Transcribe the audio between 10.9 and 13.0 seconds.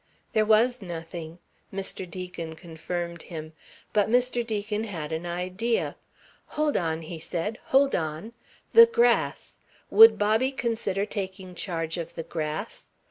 taking charge of the grass?